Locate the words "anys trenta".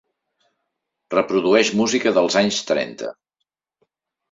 2.43-3.13